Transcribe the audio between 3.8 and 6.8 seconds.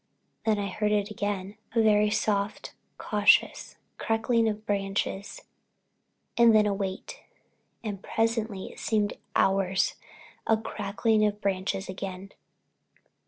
a crackle of branches and then a